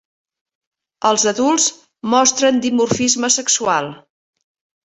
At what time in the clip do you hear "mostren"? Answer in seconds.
2.15-2.59